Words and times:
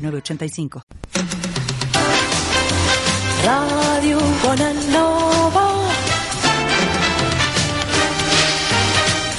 906985. 0.00 0.80
Radio 3.44 4.18
Bonanova. 4.42 5.66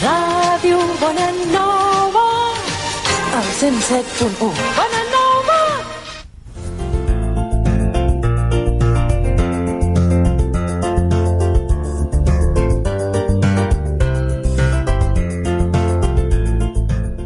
Ràdio 0.02 0.78
Bonanova. 1.00 2.28
El 3.38 3.48
107.1. 3.60 4.54
Bonanova. 4.78 5.60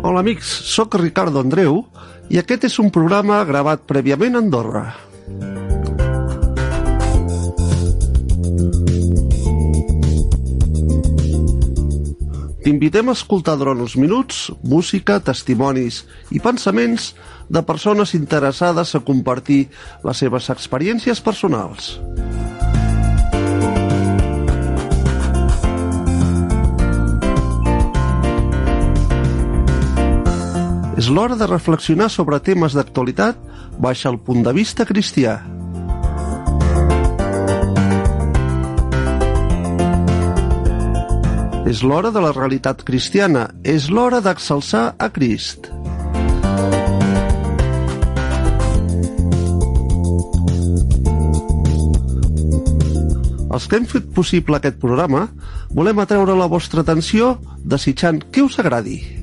Hola 0.02 0.20
amics, 0.20 0.48
sóc 0.48 0.95
Ricardo 0.95 1.40
Andreu 1.40 1.85
i 2.29 2.39
aquest 2.41 2.65
és 2.70 2.79
un 2.81 2.91
programa 2.93 3.43
gravat 3.47 3.85
prèviament 3.89 4.35
a 4.35 4.41
Andorra. 4.43 4.85
T'invitem 12.65 13.12
a 13.12 13.13
escoltar 13.13 13.54
durant 13.62 13.84
uns 13.84 13.93
minuts 13.93 14.48
música, 14.65 15.20
testimonis 15.21 16.01
i 16.34 16.41
pensaments 16.41 17.12
de 17.45 17.62
persones 17.62 18.15
interessades 18.17 18.95
a 18.98 19.04
compartir 19.05 19.67
les 20.01 20.23
seves 20.23 20.49
experiències 20.49 21.21
personals. 21.21 21.93
És 30.96 31.10
l'hora 31.12 31.35
de 31.35 31.48
reflexionar 31.49 32.07
sobre 32.07 32.40
temes 32.40 32.71
d'actualitat 32.71 33.40
baix 33.84 34.05
el 34.07 34.15
punt 34.15 34.46
de 34.46 34.54
vista 34.55 34.85
cristià. 34.88 35.41
És 41.68 41.82
l'hora 41.84 42.13
de 42.16 42.21
la 42.23 42.32
realitat 42.32 42.85
cristiana, 42.88 43.49
és 43.63 43.90
l'hora 43.91 44.21
d'exalçar 44.23 44.85
a 44.96 45.10
Crist. 45.12 45.68
Els 53.55 53.68
que 53.68 53.79
hem 53.79 53.85
fet 53.88 54.07
possible 54.16 54.60
aquest 54.60 54.79
programa 54.79 55.26
volem 55.76 55.99
atreure 55.99 56.40
la 56.40 56.48
vostra 56.51 56.84
atenció 56.88 57.35
desitjant 57.63 58.23
que 58.32 58.43
us 58.48 58.60
agradi. 58.63 59.15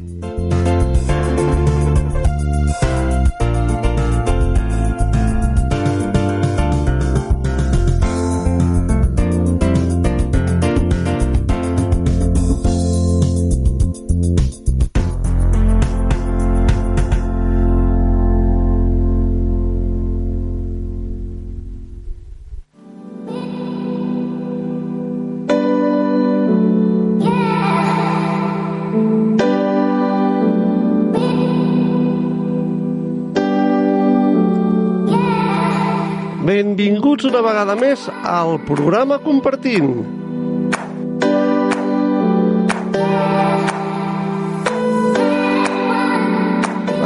Benvinguts 37.22 37.38
una 37.38 37.42
vegada 37.46 37.74
més 37.78 38.08
al 38.26 38.56
programa 38.66 39.18
Compartint. 39.22 39.92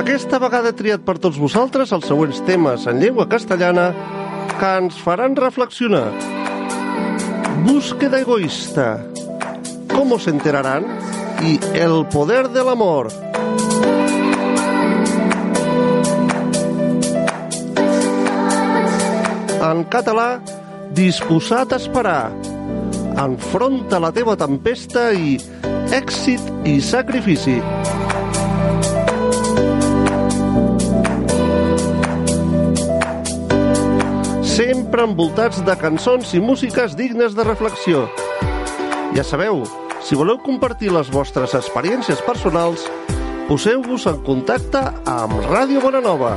Aquesta 0.00 0.40
vegada 0.40 0.70
he 0.70 0.76
triat 0.78 1.04
per 1.04 1.18
tots 1.20 1.36
vosaltres 1.36 1.92
els 1.92 2.08
següents 2.08 2.40
temes 2.48 2.86
en 2.88 3.02
llengua 3.02 3.28
castellana 3.28 3.90
que 4.56 4.72
ens 4.80 4.96
faran 4.96 5.36
reflexionar. 5.36 6.08
Búsqueda 7.66 8.20
egoísta. 8.20 9.04
¿Cómo 9.92 10.18
se 10.18 10.30
enterarán? 10.30 10.86
Y 11.42 11.60
el 11.76 12.06
poder 12.08 12.48
del 12.48 12.70
amor. 12.70 13.25
En 19.66 19.82
català, 19.90 20.38
disposat 20.94 21.72
a 21.74 21.78
esperar. 21.80 22.30
Enfronta 23.18 23.98
la 23.98 24.12
teva 24.14 24.36
tempesta 24.38 25.08
i 25.10 25.40
èxit 25.96 26.68
i 26.68 26.76
sacrifici. 26.84 27.56
Sempre 34.52 35.08
envoltats 35.08 35.58
de 35.66 35.74
cançons 35.80 36.30
i 36.36 36.44
músiques 36.44 36.94
dignes 36.94 37.34
de 37.34 37.48
reflexió. 37.48 38.04
Ja 39.18 39.26
sabeu, 39.26 39.64
si 39.98 40.14
voleu 40.14 40.38
compartir 40.46 40.94
les 40.94 41.10
vostres 41.10 41.58
experiències 41.58 42.22
personals, 42.28 42.86
poseu-vos 43.50 44.06
en 44.12 44.22
contacte 44.30 44.86
amb 45.10 45.42
Ràdio 45.50 45.82
Bonanova. 45.82 46.36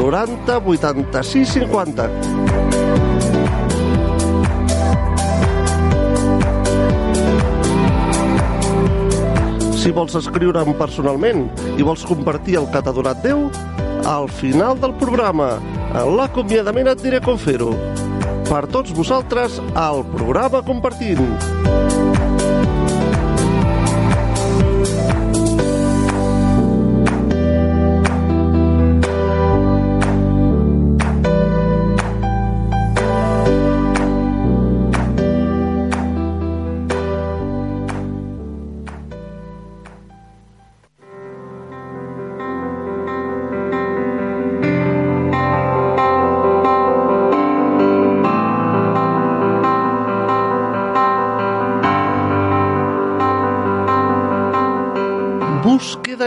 90 0.00 0.58
86 0.64 1.54
50. 1.54 2.08
Si 9.76 9.92
vols 9.94 10.16
escriure'm 10.18 10.74
personalment 10.80 11.46
i 11.78 11.86
vols 11.86 12.02
compartir 12.08 12.58
el 12.58 12.66
que 12.72 12.82
t'ha 12.82 12.94
donat 12.96 13.22
Déu, 13.22 13.46
al 14.06 14.26
final 14.40 14.80
del 14.82 14.96
programa, 14.98 15.56
en 15.94 16.16
l'acomiadament 16.18 16.90
et 16.90 17.06
diré 17.06 17.22
com 17.22 17.38
fer-ho. 17.38 17.72
Per 18.50 18.66
tots 18.74 18.94
vosaltres, 18.94 19.60
al 19.74 20.04
programa 20.14 20.62
Compartint. 20.66 21.22
Búsqueda 21.22 22.15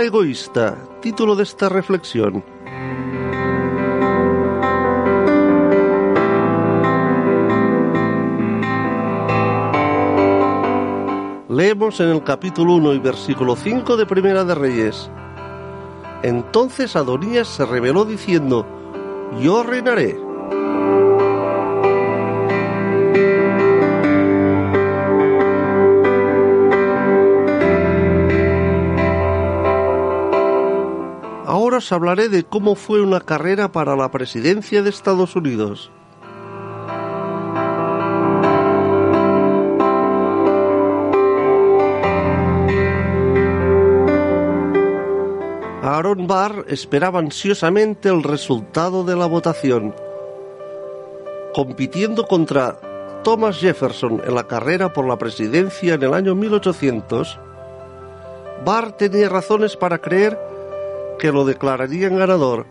egoísta, 0.09 0.75
título 1.01 1.35
de 1.35 1.43
esta 1.43 1.69
reflexión. 1.69 2.43
Leemos 11.47 11.99
en 11.99 12.09
el 12.09 12.23
capítulo 12.23 12.73
1 12.73 12.93
y 12.93 12.99
versículo 12.99 13.55
5 13.55 13.97
de 13.97 14.05
Primera 14.07 14.43
de 14.43 14.55
Reyes. 14.55 15.11
Entonces 16.23 16.95
Adonías 16.95 17.47
se 17.47 17.67
reveló 17.67 18.03
diciendo, 18.03 18.65
yo 19.39 19.61
reinaré. 19.61 20.28
Os 31.79 31.91
hablaré 31.93 32.27
de 32.27 32.43
cómo 32.43 32.75
fue 32.75 33.01
una 33.01 33.21
carrera 33.21 33.71
para 33.71 33.95
la 33.95 34.11
presidencia 34.11 34.83
de 34.83 34.89
Estados 34.89 35.35
Unidos. 35.35 35.91
Aaron 45.81 46.27
Barr 46.27 46.65
esperaba 46.67 47.19
ansiosamente 47.19 48.09
el 48.09 48.23
resultado 48.23 49.05
de 49.05 49.15
la 49.15 49.25
votación. 49.25 49.95
Compitiendo 51.53 52.27
contra 52.27 52.77
Thomas 53.23 53.57
Jefferson 53.57 54.21
en 54.25 54.35
la 54.35 54.47
carrera 54.47 54.91
por 54.91 55.07
la 55.07 55.17
presidencia 55.17 55.93
en 55.93 56.03
el 56.03 56.13
año 56.13 56.35
1800, 56.35 57.39
Barr 58.65 58.91
tenía 58.91 59.29
razones 59.29 59.77
para 59.77 59.99
creer 59.99 60.48
que 61.19 61.31
lo 61.31 61.45
declararían 61.45 62.17
ganador. 62.17 62.65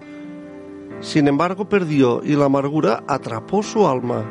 Sin 1.00 1.29
embargo, 1.29 1.69
perdió 1.69 2.23
y 2.25 2.35
la 2.35 2.47
amargura 2.47 3.05
atrapó 3.06 3.62
su 3.62 3.87
alma. 3.87 4.25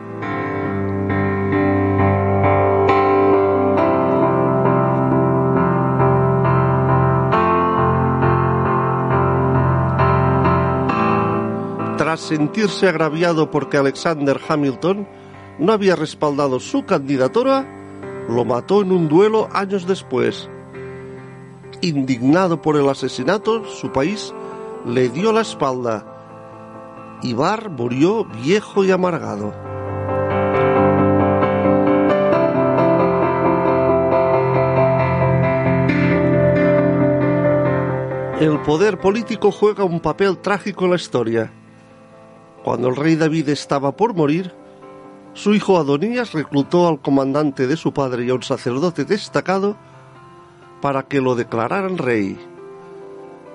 Tras 11.97 12.19
sentirse 12.19 12.87
agraviado 12.87 13.49
porque 13.49 13.77
Alexander 13.77 14.39
Hamilton 14.47 15.07
no 15.59 15.71
había 15.71 15.95
respaldado 15.95 16.59
su 16.59 16.85
candidatura, 16.85 17.65
lo 18.27 18.43
mató 18.45 18.81
en 18.81 18.91
un 18.91 19.07
duelo 19.07 19.47
años 19.53 19.87
después. 19.87 20.49
Indignado 21.81 22.61
por 22.61 22.75
el 22.75 22.89
asesinato, 22.89 23.65
su 23.65 23.91
país 23.91 24.33
le 24.85 25.09
dio 25.09 25.31
la 25.31 25.41
espalda 25.41 26.05
y 27.21 27.33
Barr 27.33 27.69
murió 27.69 28.25
viejo 28.25 28.83
y 28.83 28.91
amargado. 28.91 29.53
El 38.39 38.59
poder 38.61 38.99
político 38.99 39.51
juega 39.51 39.83
un 39.83 39.99
papel 39.99 40.37
trágico 40.37 40.85
en 40.85 40.91
la 40.91 40.95
historia. 40.97 41.51
Cuando 42.63 42.89
el 42.89 42.95
rey 42.95 43.15
David 43.15 43.49
estaba 43.49 43.95
por 43.95 44.13
morir, 44.13 44.53
su 45.33 45.53
hijo 45.53 45.77
Adonías 45.77 46.33
reclutó 46.33 46.87
al 46.87 47.01
comandante 47.01 47.65
de 47.65 47.77
su 47.77 47.93
padre 47.93 48.25
y 48.25 48.29
a 48.29 48.35
un 48.35 48.43
sacerdote 48.43 49.05
destacado 49.05 49.75
para 50.81 51.03
que 51.03 51.21
lo 51.21 51.35
declararan 51.35 51.97
rey. 51.97 52.37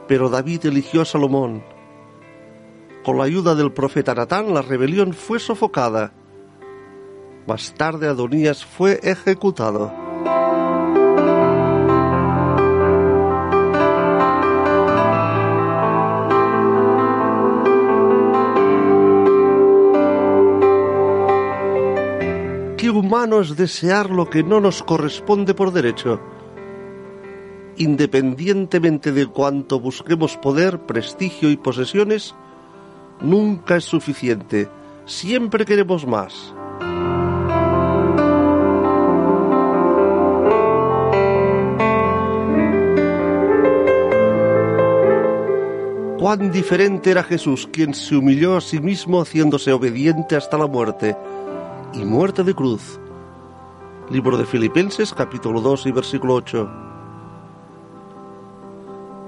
Pero 0.08 0.28
David 0.28 0.66
eligió 0.66 1.02
a 1.02 1.04
Salomón. 1.04 1.62
Con 3.04 3.18
la 3.18 3.24
ayuda 3.24 3.54
del 3.54 3.72
profeta 3.72 4.14
Natán, 4.14 4.52
la 4.54 4.62
rebelión 4.62 5.12
fue 5.12 5.38
sofocada. 5.38 6.12
Más 7.46 7.74
tarde 7.74 8.08
Adonías 8.08 8.64
fue 8.64 9.00
ejecutado. 9.02 9.92
Qué 22.76 22.90
humano 22.90 23.40
es 23.40 23.56
desear 23.56 24.10
lo 24.10 24.28
que 24.28 24.42
no 24.42 24.60
nos 24.60 24.82
corresponde 24.82 25.54
por 25.54 25.72
derecho 25.72 26.20
independientemente 27.76 29.12
de 29.12 29.26
cuánto 29.26 29.80
busquemos 29.80 30.36
poder, 30.36 30.80
prestigio 30.80 31.50
y 31.50 31.56
posesiones, 31.56 32.34
nunca 33.20 33.76
es 33.76 33.84
suficiente. 33.84 34.68
Siempre 35.06 35.64
queremos 35.64 36.06
más. 36.06 36.54
Cuán 46.22 46.52
diferente 46.52 47.10
era 47.10 47.24
Jesús, 47.24 47.68
quien 47.72 47.94
se 47.94 48.14
humilló 48.14 48.56
a 48.56 48.60
sí 48.60 48.78
mismo 48.78 49.20
haciéndose 49.20 49.72
obediente 49.72 50.36
hasta 50.36 50.56
la 50.56 50.68
muerte, 50.68 51.16
y 51.94 52.04
muerte 52.04 52.44
de 52.44 52.54
cruz. 52.54 53.00
Libro 54.08 54.36
de 54.36 54.46
Filipenses 54.46 55.12
capítulo 55.12 55.60
2 55.60 55.86
y 55.86 55.90
versículo 55.90 56.34
8. 56.34 56.91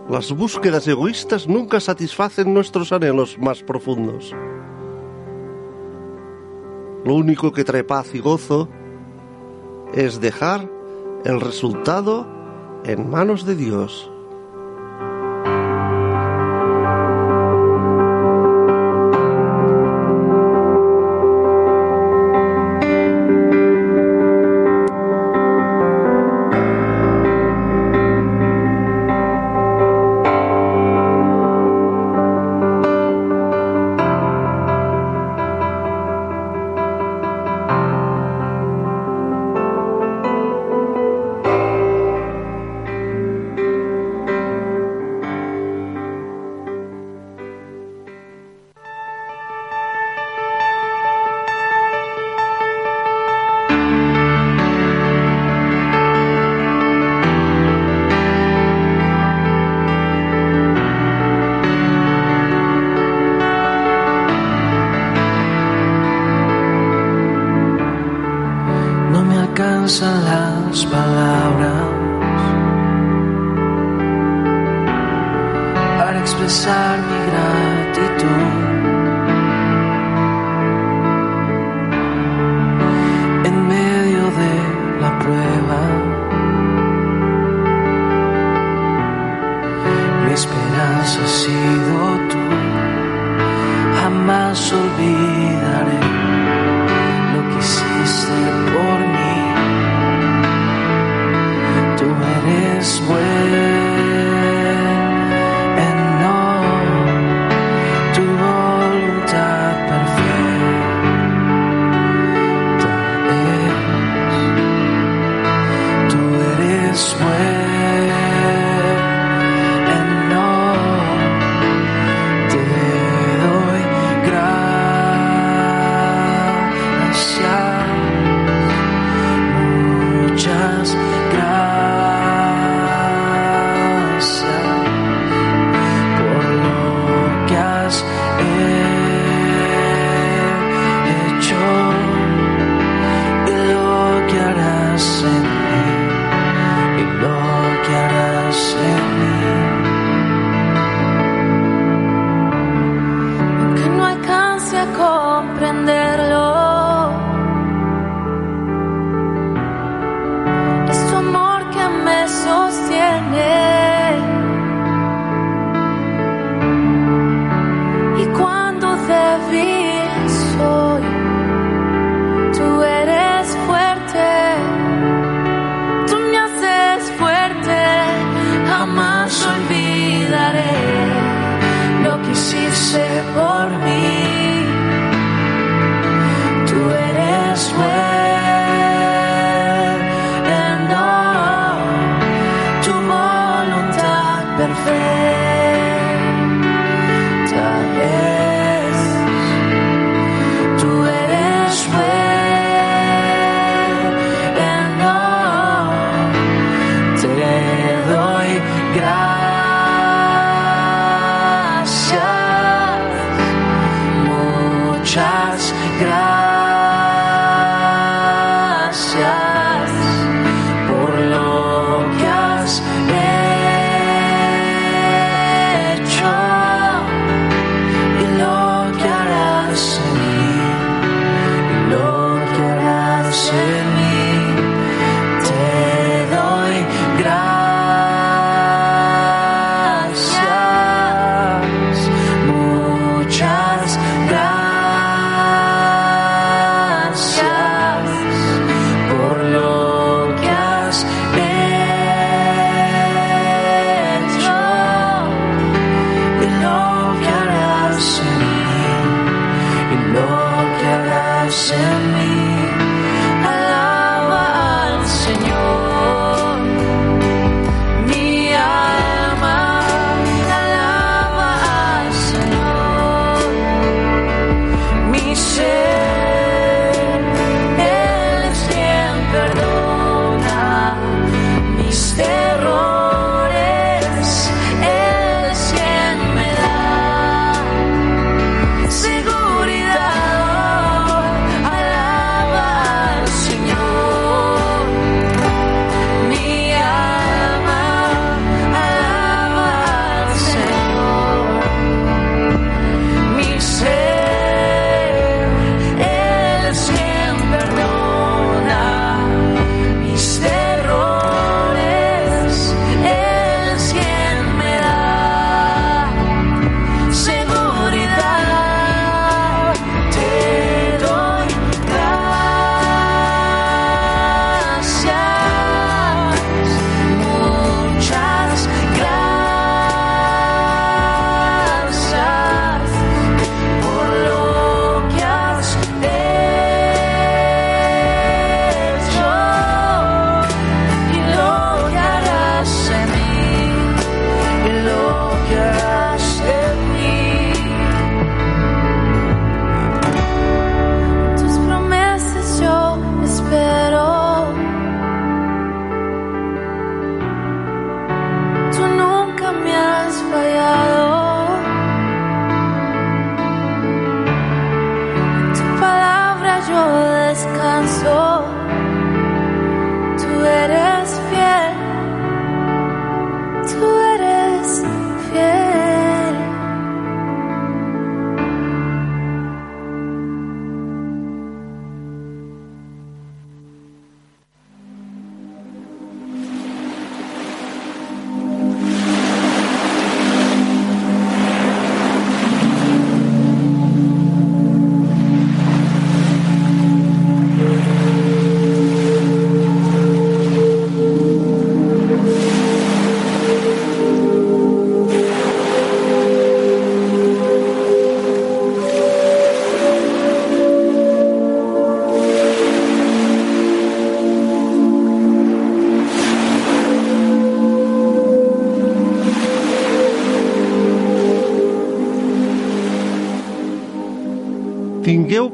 Las 0.09 0.33
búsquedas 0.33 0.87
egoístas 0.87 1.49
nunca 1.49 1.81
satisfacen 1.81 2.53
nuestros 2.53 2.93
anhelos 2.93 3.39
más 3.39 3.63
profundos. 3.63 4.35
Lo 7.05 7.15
único 7.15 7.53
que 7.53 7.65
trae 7.65 7.85
paz 7.85 8.15
y 8.15 8.19
gozo 8.19 8.69
es 9.95 10.21
dejar 10.21 10.69
el 11.25 11.41
resultado 11.41 12.27
en 12.85 13.11
manos 13.11 13.47
de 13.47 13.57
Dios. 13.57 14.11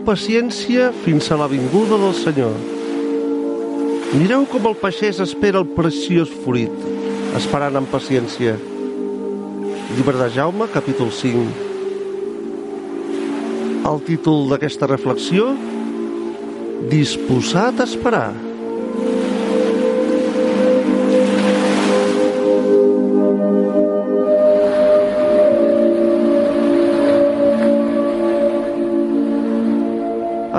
paciència 0.06 0.90
fins 1.04 1.30
a 1.30 1.36
la 1.40 1.48
vinguda 1.50 1.98
del 2.00 2.14
Senyor. 2.16 2.54
Mireu 4.18 4.46
com 4.50 4.66
el 4.70 4.76
pagès 4.80 5.20
espera 5.22 5.60
el 5.62 5.68
preciós 5.76 6.30
fruit, 6.44 6.74
esperant 7.38 7.78
amb 7.78 7.90
paciència. 7.92 8.56
Llibre 9.96 10.16
de 10.18 10.28
Jaume, 10.34 10.66
capítol 10.74 11.12
5. 11.14 11.44
El 13.90 14.00
títol 14.06 14.48
d'aquesta 14.50 14.88
reflexió, 14.90 15.52
Disposat 16.90 17.82
a 17.82 17.84
esperar. 17.84 18.49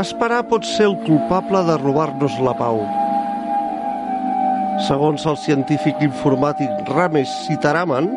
Esperar 0.01 0.41
pot 0.49 0.65
ser 0.65 0.87
el 0.89 0.95
culpable 1.05 1.59
de 1.67 1.75
robar-nos 1.77 2.33
la 2.41 2.55
pau. 2.57 2.79
Segons 4.87 5.27
el 5.29 5.35
científic 5.37 5.99
informàtic 6.01 6.89
Ramesh 6.89 7.29
Sitaraman, 7.43 8.07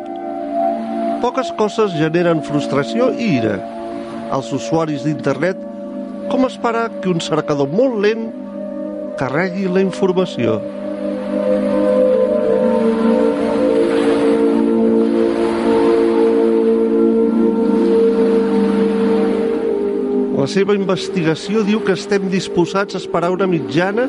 poques 1.21 1.51
coses 1.59 1.93
generen 1.99 2.41
frustració 2.47 3.11
i 3.13 3.35
ira 3.35 3.59
als 4.33 4.49
usuaris 4.57 5.05
d'internet 5.05 5.61
com 6.31 6.47
esperar 6.49 6.87
que 7.03 7.11
un 7.11 7.21
cercador 7.21 7.69
molt 7.69 8.01
lent 8.07 8.25
carregui 9.21 9.69
la 9.69 9.85
informació. 9.85 10.57
La 20.45 20.49
seva 20.51 20.75
investigació 20.77 21.63
diu 21.65 21.79
que 21.81 21.95
estem 21.97 22.27
disposats 22.29 22.93
a 22.93 22.99
esperar 22.99 23.31
una 23.33 23.47
mitjana 23.49 24.03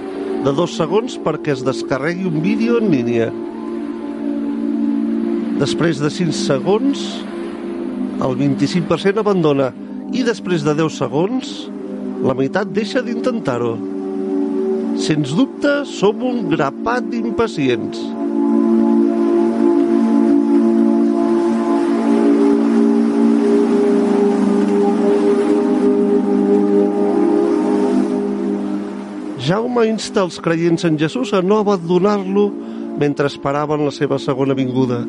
de 0.44 0.52
dos 0.52 0.74
segons 0.76 1.14
perquè 1.24 1.54
es 1.54 1.62
descarregui 1.64 2.26
un 2.28 2.42
vídeo 2.44 2.76
en 2.76 2.90
línia. 2.92 3.30
Després 5.62 5.96
de 6.02 6.10
5 6.12 6.36
segons, 6.36 7.06
el 8.20 8.36
25% 8.42 9.24
abandona 9.24 9.70
i 10.12 10.26
després 10.28 10.66
de 10.66 10.76
10 10.76 11.00
segons, 11.00 11.54
la 12.28 12.36
meitat 12.36 12.68
deixa 12.82 13.00
d'intentar-ho. 13.00 13.72
Sens 15.08 15.32
dubte, 15.40 15.78
som 15.88 16.20
un 16.20 16.50
grapat 16.52 17.08
d'impacients. 17.14 18.04
Jaume 29.46 29.84
insta 29.86 30.24
els 30.26 30.40
creients 30.42 30.82
en 30.88 30.96
Jesús 30.98 31.30
a 31.36 31.38
no 31.38 31.60
abandonar-lo 31.62 32.48
mentre 32.98 33.28
esperaven 33.30 33.84
la 33.86 33.92
seva 33.94 34.18
segona 34.18 34.56
vinguda. 34.58 35.04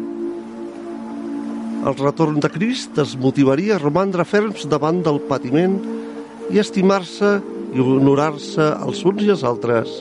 El 1.87 1.95
retorn 1.97 2.37
de 2.43 2.51
Crist 2.53 2.99
es 3.01 3.15
motivaria 3.17 3.77
a 3.77 3.81
romandre 3.81 4.27
ferms 4.29 4.67
davant 4.69 4.99
del 5.01 5.17
patiment 5.25 5.79
i 6.53 6.61
estimar-se 6.61 7.31
i 7.73 7.81
honorar-se 7.81 8.67
els 8.85 9.01
uns 9.09 9.25
i 9.25 9.33
els 9.33 9.45
altres. 9.47 9.95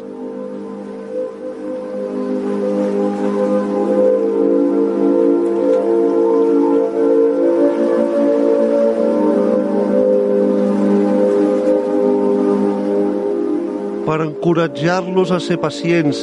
Encoratjar-los 14.46 15.32
a 15.34 15.40
ser 15.42 15.56
pacients 15.58 16.20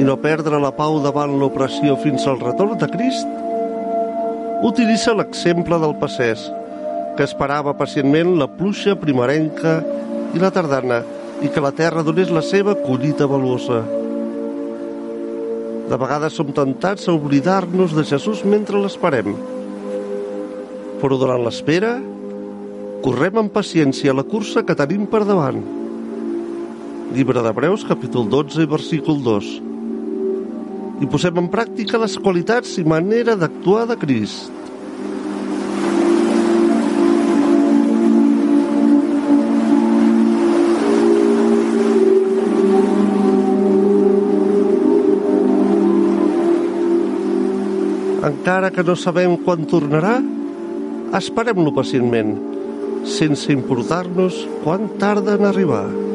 i 0.00 0.04
no 0.06 0.14
perdre 0.16 0.56
la 0.56 0.70
pau 0.72 0.94
davant 1.04 1.34
l'opressió 1.36 1.92
fins 2.00 2.22
al 2.24 2.38
retorn 2.40 2.78
de 2.80 2.86
Crist, 2.88 3.34
utilitza 4.64 5.12
l'exemple 5.12 5.76
del 5.82 5.92
passès, 6.00 6.40
que 7.18 7.26
esperava 7.28 7.74
pacientment 7.76 8.38
la 8.40 8.46
pluja 8.48 8.94
primerenca 8.96 9.74
i 10.32 10.40
la 10.40 10.48
tardana 10.48 11.02
i 11.44 11.50
que 11.52 11.60
la 11.60 11.74
terra 11.76 12.00
donés 12.00 12.32
la 12.32 12.40
seva 12.40 12.72
collita 12.80 13.28
valuosa. 13.28 13.82
De 15.90 15.98
vegades 16.00 16.38
som 16.40 16.54
tentats 16.56 17.10
a 17.10 17.16
oblidar-nos 17.18 17.92
de 17.92 18.06
Jesús 18.08 18.40
mentre 18.40 18.80
l'esperem. 18.80 19.34
Però 21.04 21.20
durant 21.20 21.44
l'espera, 21.44 21.92
correm 23.04 23.42
amb 23.44 23.52
paciència 23.52 24.16
la 24.16 24.24
cursa 24.24 24.64
que 24.64 24.78
tenim 24.80 25.04
per 25.12 25.26
davant. 25.28 25.60
Llibre 27.10 27.42
d'Hebreus, 27.42 27.82
capítol 27.82 28.28
12, 28.30 28.68
versícul 28.70 29.16
2. 29.18 29.46
I 31.02 31.06
posem 31.10 31.40
en 31.40 31.48
pràctica 31.50 31.98
les 31.98 32.12
qualitats 32.22 32.76
i 32.78 32.84
manera 32.86 33.34
d'actuar 33.34 33.88
de 33.90 33.96
Crist. 33.98 34.52
Encara 48.30 48.70
que 48.70 48.84
no 48.86 48.94
sabem 48.94 49.34
quan 49.42 49.66
tornarà, 49.66 50.20
esperem-lo 51.18 51.74
pacientment, 51.74 52.36
sense 53.02 53.50
importar-nos 53.50 54.44
quan 54.62 54.86
tarda 55.02 55.34
en 55.40 55.50
arribar. 55.50 56.09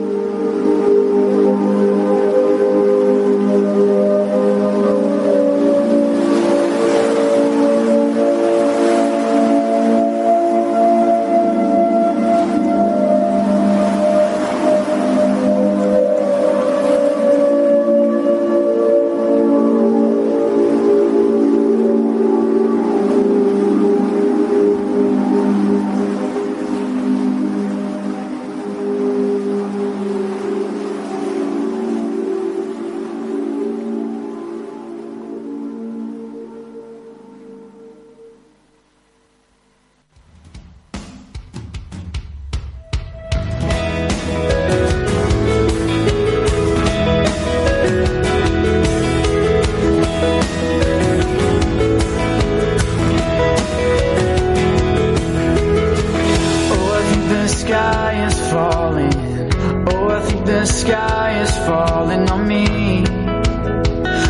Sky 60.86 61.42
is 61.42 61.58
falling 61.66 62.30
on 62.30 62.48
me. 62.48 63.02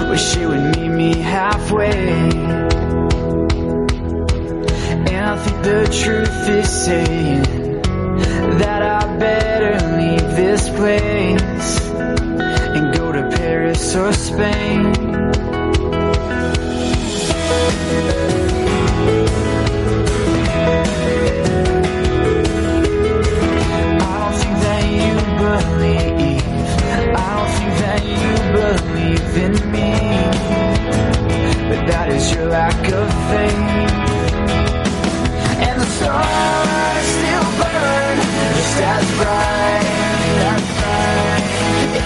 Wish 0.10 0.38
you 0.38 0.48
would 0.50 0.78
meet 0.78 0.88
me 0.88 1.14
halfway. 1.18 1.92
And 5.08 5.26
I 5.32 5.36
think 5.44 5.58
the 5.64 5.84
truth 6.02 6.50
is 6.60 6.70
saying 6.86 7.44
that 8.62 8.82
I 8.82 9.18
better 9.18 9.74
leave 10.00 10.28
this 10.44 10.70
place 10.70 11.90
and 12.76 12.96
go 12.96 13.12
to 13.12 13.24
Paris 13.36 13.94
or 13.96 14.14
Spain. 14.14 14.95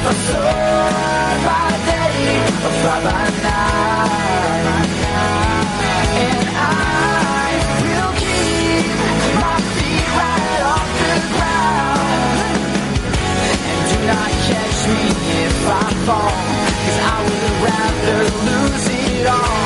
Day 0.10 0.16
by 3.04 3.26
night. 3.44 4.90
And 6.26 6.50
I 6.50 7.54
will 7.86 8.14
keep 8.18 8.90
my 9.38 9.58
feet 9.76 10.08
right 10.18 10.62
off 10.74 10.90
the 11.06 11.18
ground. 11.36 12.58
And 13.70 13.82
do 13.90 13.98
not 14.08 14.32
catch 14.50 14.80
me 14.90 15.04
if 15.46 15.58
I 15.68 15.88
fall. 16.08 16.38
Cause 16.86 17.00
I 17.06 17.18
would 17.30 17.54
rather 17.70 18.20
lose 18.50 18.88
it 18.90 19.28
all. 19.28 19.59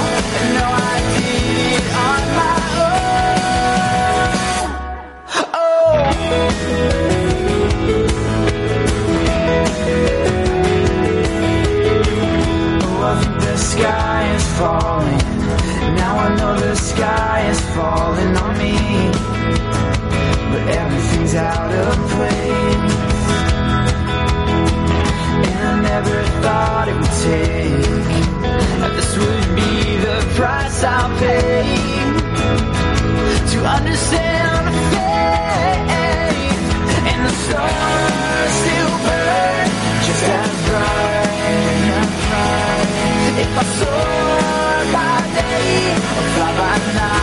falling 17.75 18.37
on 18.37 18.57
me, 18.57 18.73
but 20.51 20.63
everything's 20.81 21.33
out 21.35 21.71
of 21.71 21.95
place. 22.13 22.93
And 25.49 25.61
I 25.69 25.81
never 25.81 26.17
thought 26.43 26.85
it 26.91 26.95
would 27.01 27.15
take 27.29 28.13
that 28.81 28.93
this 28.97 29.11
would 29.17 29.47
be 29.55 29.73
the 30.07 30.17
price 30.37 30.83
I'll 30.83 31.11
pay 31.17 31.63
to 33.51 33.57
understand 33.77 34.63
faith 34.93 35.89
and 37.11 37.19
the 37.25 37.33
stars 37.43 38.53
still 38.61 38.93
burn 39.05 39.67
just 40.07 40.25
as 40.41 40.53
bright. 40.67 41.41
If 43.43 43.51
I 43.57 43.65
soar 43.79 44.77
by 44.93 45.15
day 45.37 45.73
or 46.17 46.25
fly 46.35 46.51
by 46.59 46.77
night. 46.93 47.22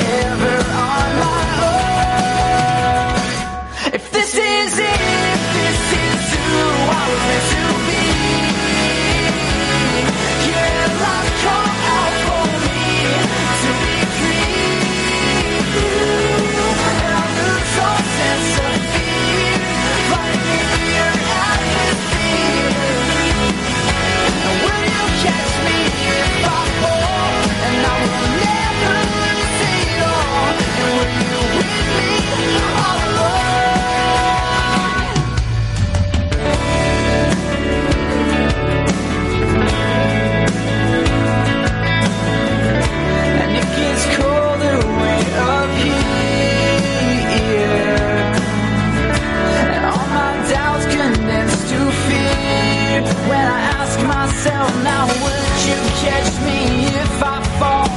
myself. 54.41 54.83
Now 54.83 55.05
would 55.05 55.65
you 55.67 55.77
catch 56.01 56.33
me 56.41 56.59
if 56.85 57.23
I 57.23 57.41
fall? 57.59 57.87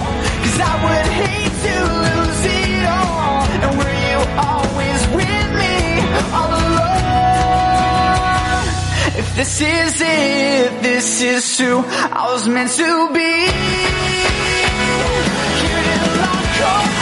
Cause 0.43 0.61
I 0.61 0.75
would 0.85 1.07
hate 1.23 1.55
to 1.67 1.77
lose 2.05 2.45
it 2.45 2.85
all. 2.87 3.43
And 3.65 3.73
were 3.79 3.97
you 4.09 4.19
always 4.53 5.01
with 5.19 5.49
me 5.63 5.77
all 6.37 6.53
alone? 6.65 7.95
If 9.21 9.27
this 9.37 9.61
is 9.61 10.01
it 10.01 10.83
this 10.83 11.23
is 11.23 11.59
who 11.59 11.83
I 11.87 12.33
was 12.33 12.47
meant 12.49 12.73
to 12.73 13.09
be. 13.13 13.21
Here 15.65 15.83
till 15.83 16.21
I 16.21 16.33
come 16.59 16.94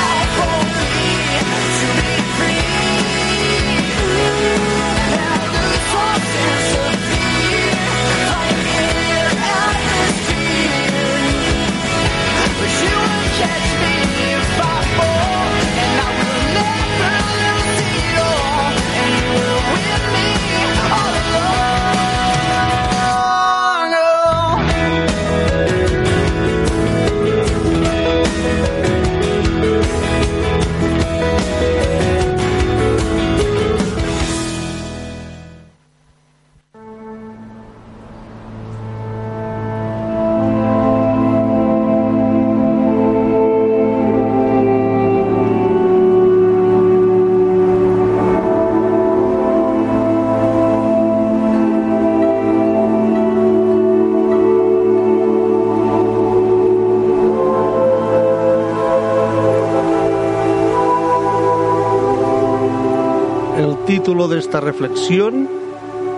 de 64.32 64.38
esta 64.38 64.60
reflexión, 64.60 65.48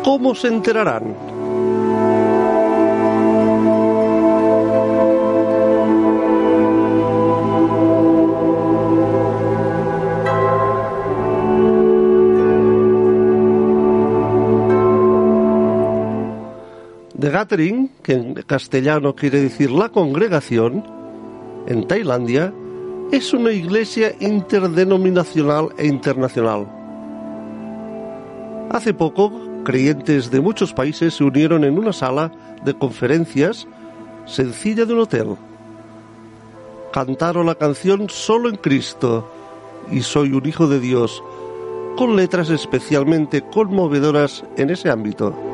¿Cómo 0.04 0.34
se 0.34 0.48
enterarán? 0.48 1.16
The 17.18 17.30
Gathering, 17.30 17.90
que 18.02 18.12
en 18.12 18.34
castellano 18.34 19.14
quiere 19.14 19.40
decir 19.40 19.70
la 19.70 19.88
congregación, 19.88 20.84
en 21.66 21.88
Tailandia, 21.88 22.52
es 23.10 23.32
una 23.32 23.52
iglesia 23.52 24.14
interdenominacional 24.20 25.70
e 25.78 25.86
internacional. 25.86 26.83
Hace 28.74 28.92
poco, 28.92 29.30
creyentes 29.62 30.32
de 30.32 30.40
muchos 30.40 30.74
países 30.74 31.14
se 31.14 31.22
unieron 31.22 31.62
en 31.62 31.78
una 31.78 31.92
sala 31.92 32.32
de 32.64 32.74
conferencias 32.74 33.68
sencilla 34.26 34.84
de 34.84 34.92
un 34.94 34.98
hotel. 34.98 35.36
Cantaron 36.92 37.46
la 37.46 37.54
canción 37.54 38.10
Solo 38.10 38.48
en 38.48 38.56
Cristo 38.56 39.30
y 39.92 40.00
Soy 40.00 40.32
un 40.32 40.44
Hijo 40.44 40.66
de 40.66 40.80
Dios, 40.80 41.22
con 41.96 42.16
letras 42.16 42.50
especialmente 42.50 43.42
conmovedoras 43.42 44.42
en 44.56 44.70
ese 44.70 44.90
ámbito. 44.90 45.53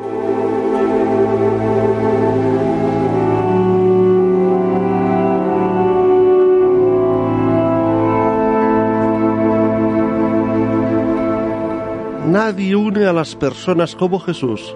Nadie 12.31 12.77
une 12.77 13.05
a 13.05 13.11
las 13.11 13.35
personas 13.35 13.93
como 13.93 14.17
Jesús. 14.17 14.73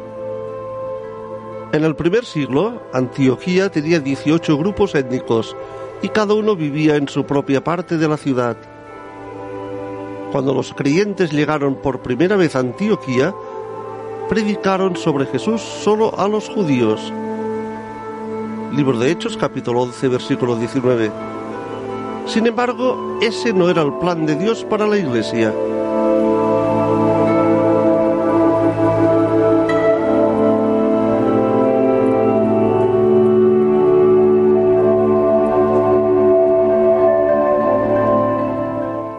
En 1.71 1.85
el 1.85 1.95
primer 1.95 2.25
siglo, 2.25 2.81
Antioquía 2.91 3.71
tenía 3.71 4.01
18 4.01 4.57
grupos 4.57 4.93
étnicos 4.93 5.55
y 6.01 6.09
cada 6.09 6.33
uno 6.33 6.57
vivía 6.57 6.97
en 6.97 7.07
su 7.07 7.25
propia 7.25 7.63
parte 7.63 7.97
de 7.97 8.09
la 8.09 8.17
ciudad. 8.17 8.57
Cuando 10.33 10.53
los 10.53 10.73
creyentes 10.73 11.31
llegaron 11.31 11.75
por 11.75 12.01
primera 12.01 12.35
vez 12.35 12.57
a 12.57 12.59
Antioquía, 12.59 13.33
predicaron 14.27 14.97
sobre 14.97 15.25
Jesús 15.25 15.61
solo 15.61 16.19
a 16.19 16.27
los 16.27 16.49
judíos. 16.49 17.13
Libro 18.75 18.99
de 18.99 19.11
Hechos, 19.11 19.37
capítulo 19.37 19.83
11, 19.83 20.09
versículo 20.09 20.57
19. 20.57 21.09
Sin 22.25 22.47
embargo, 22.47 23.17
ese 23.21 23.53
no 23.53 23.69
era 23.69 23.81
el 23.81 23.93
plan 23.93 24.25
de 24.25 24.35
Dios 24.35 24.65
para 24.65 24.85
la 24.85 24.97
iglesia. 24.97 25.53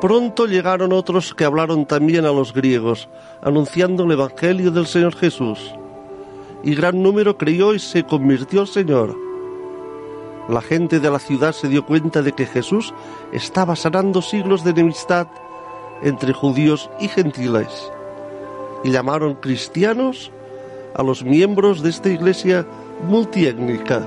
Pronto 0.06 0.46
llegaron 0.46 0.92
otros 0.92 1.34
que 1.34 1.44
hablaron 1.44 1.84
también 1.84 2.26
a 2.26 2.30
los 2.30 2.52
griegos, 2.52 3.08
anunciando 3.42 4.04
el 4.04 4.12
Evangelio 4.12 4.70
del 4.70 4.86
Señor 4.86 5.16
Jesús. 5.16 5.74
Y 6.62 6.76
gran 6.76 7.02
número 7.02 7.36
creyó 7.36 7.74
y 7.74 7.80
se 7.80 8.04
convirtió 8.04 8.60
al 8.60 8.68
Señor. 8.68 9.16
La 10.48 10.62
gente 10.62 11.00
de 11.00 11.10
la 11.10 11.18
ciudad 11.18 11.50
se 11.50 11.66
dio 11.66 11.84
cuenta 11.84 12.22
de 12.22 12.30
que 12.30 12.46
Jesús 12.46 12.94
estaba 13.32 13.74
sanando 13.74 14.22
siglos 14.22 14.62
de 14.62 14.70
enemistad 14.70 15.26
entre 16.02 16.32
judíos 16.32 16.88
y 17.00 17.08
gentiles. 17.08 17.90
Y 18.84 18.92
llamaron 18.92 19.34
cristianos 19.34 20.30
a 20.94 21.02
los 21.02 21.24
miembros 21.24 21.82
de 21.82 21.90
esta 21.90 22.10
iglesia 22.10 22.64
multiétnica. 23.08 24.06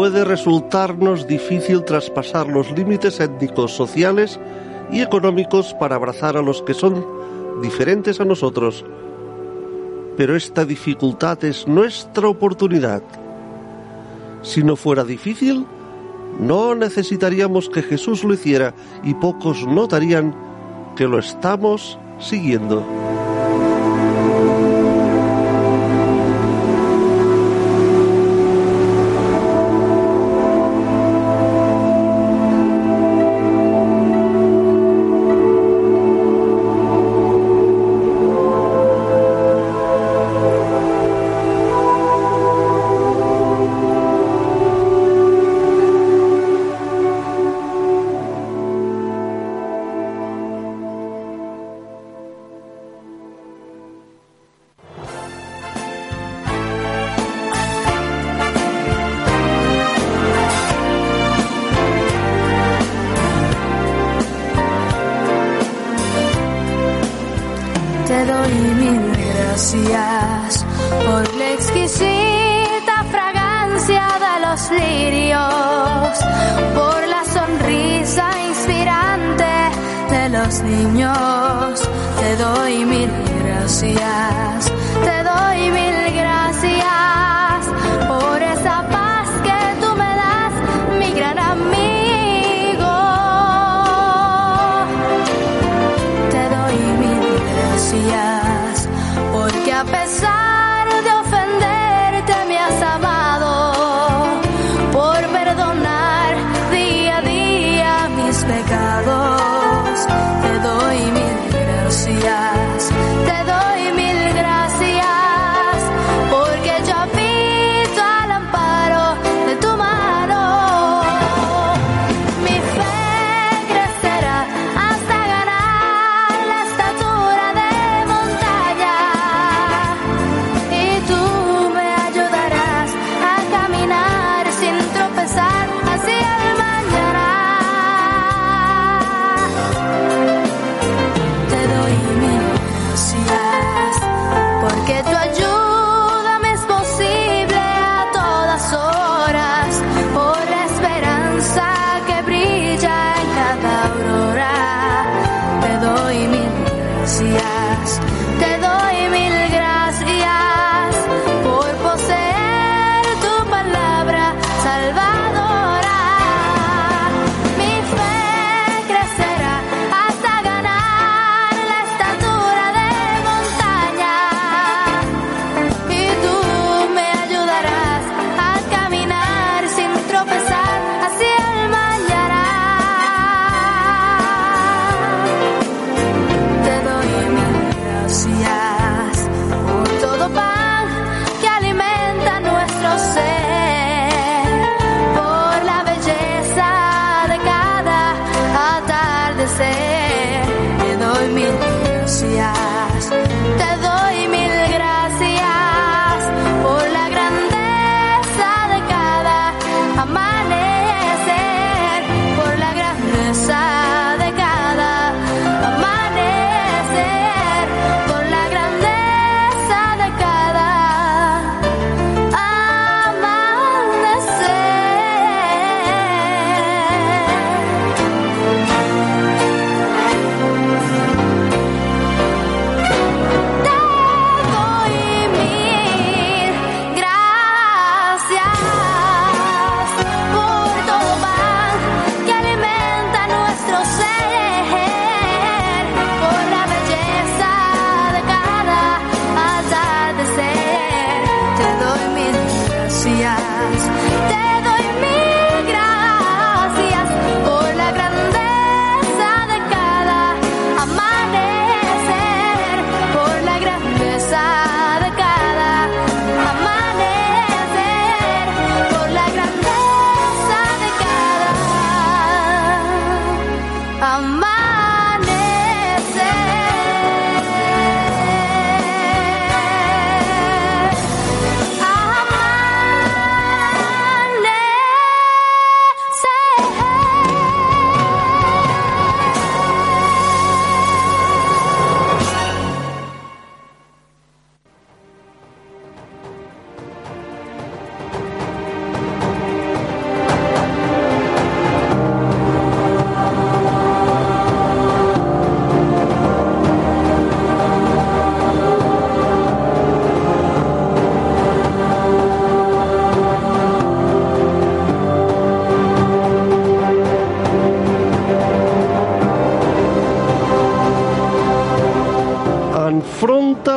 Puede 0.00 0.24
resultarnos 0.24 1.26
difícil 1.26 1.84
traspasar 1.84 2.46
los 2.46 2.70
límites 2.72 3.20
étnicos, 3.20 3.72
sociales 3.72 4.40
y 4.90 5.02
económicos 5.02 5.74
para 5.74 5.96
abrazar 5.96 6.38
a 6.38 6.40
los 6.40 6.62
que 6.62 6.72
son 6.72 7.04
diferentes 7.60 8.18
a 8.18 8.24
nosotros. 8.24 8.82
Pero 10.16 10.36
esta 10.36 10.64
dificultad 10.64 11.44
es 11.44 11.68
nuestra 11.68 12.28
oportunidad. 12.28 13.02
Si 14.40 14.62
no 14.62 14.74
fuera 14.74 15.04
difícil, 15.04 15.66
no 16.38 16.74
necesitaríamos 16.74 17.68
que 17.68 17.82
Jesús 17.82 18.24
lo 18.24 18.32
hiciera 18.32 18.72
y 19.04 19.12
pocos 19.12 19.66
notarían 19.66 20.34
que 20.96 21.06
lo 21.06 21.18
estamos 21.18 21.98
siguiendo. 22.18 22.82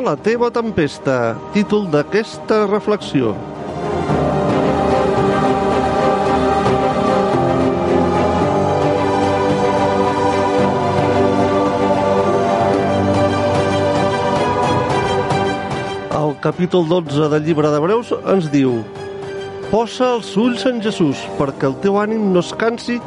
La 0.04 0.18
teva 0.20 0.50
tempesta, 0.52 1.38
títol 1.54 1.86
d'aquesta 1.88 2.66
reflexió. 2.68 3.32
El 16.12 16.36
capítol 16.44 16.88
12 16.90 17.30
del 17.32 17.48
llibre 17.48 17.72
d'Hebreus 17.72 18.12
ens 18.36 18.52
diu 18.52 18.82
Posa 19.72 20.12
els 20.18 20.36
ulls 20.36 20.68
en 20.68 20.84
Jesús 20.84 21.24
perquè 21.40 21.72
el 21.72 21.80
teu 21.86 21.96
ànim 22.02 22.28
no 22.36 22.44
es 22.44 22.52
cansi 22.60 23.00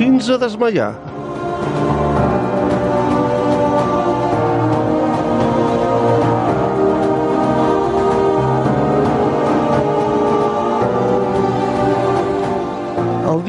fins 0.00 0.32
a 0.32 0.40
desmaiar. 0.40 1.07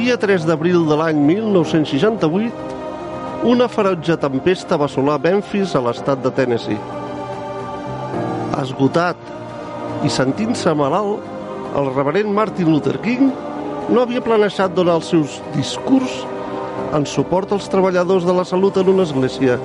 Dia 0.10 0.18
3 0.18 0.42
d'abril 0.50 0.88
de 0.90 0.96
l'any 0.98 1.20
1968, 1.22 2.50
una 3.46 3.68
ferotge 3.70 4.16
tempesta 4.18 4.74
va 4.82 4.88
assolar 4.90 5.20
Memphis 5.22 5.76
a 5.78 5.82
l'estat 5.86 6.24
de 6.24 6.32
Tennessee. 6.34 6.80
Esgotat 8.58 9.20
i 10.02 10.10
sentint-se 10.10 10.74
malalt, 10.74 11.22
el 11.78 11.92
reverent 11.94 12.34
Martin 12.34 12.72
Luther 12.74 12.98
King 13.06 13.30
no 13.94 14.02
havia 14.02 14.24
planejat 14.26 14.74
donar 14.74 14.96
els 14.98 15.12
seus 15.14 15.38
discurs 15.54 16.24
en 16.98 17.06
suport 17.06 17.54
als 17.54 17.70
treballadors 17.70 18.26
de 18.26 18.34
la 18.34 18.48
salut 18.50 18.82
en 18.82 18.90
una 18.96 19.06
església. 19.06 19.60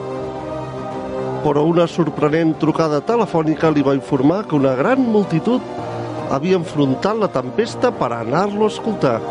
Però 1.41 1.65
una 1.71 1.89
sorprenent 1.89 2.53
trucada 2.61 3.01
telefònica 3.01 3.73
li 3.73 3.81
va 3.81 3.97
informar 3.97 4.45
que 4.45 4.61
una 4.61 4.77
gran 4.77 5.09
multitud 5.09 5.65
havia 6.29 6.61
enfrontat 6.61 7.17
la 7.17 7.33
tempesta 7.33 7.97
per 7.97 8.13
anar-lo 8.13 8.69
a 8.69 8.75
escoltar. 8.77 9.23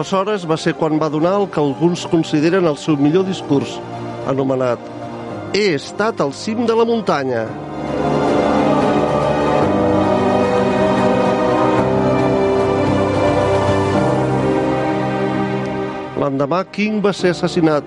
Aleshores 0.00 0.46
va 0.48 0.56
ser 0.56 0.72
quan 0.80 0.96
va 0.96 1.10
donar 1.12 1.34
el 1.36 1.42
que 1.52 1.60
alguns 1.60 2.06
consideren 2.08 2.64
el 2.64 2.78
seu 2.80 2.96
millor 2.96 3.26
discurs, 3.28 3.74
anomenat 4.30 4.80
He 5.52 5.74
estat 5.76 6.22
al 6.24 6.32
cim 6.32 6.62
de 6.64 6.72
la 6.78 6.86
muntanya. 6.88 7.42
L'endemà 16.16 16.64
King 16.72 17.04
va 17.04 17.12
ser 17.12 17.34
assassinat, 17.36 17.84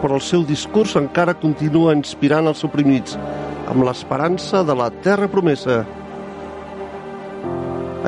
però 0.00 0.16
el 0.16 0.24
seu 0.24 0.48
discurs 0.48 0.96
encara 0.96 1.36
continua 1.44 1.92
inspirant 1.92 2.48
els 2.48 2.64
oprimits, 2.64 3.20
amb 3.68 3.84
l'esperança 3.84 4.64
de 4.64 4.80
la 4.80 4.88
terra 5.04 5.28
promesa. 5.28 5.82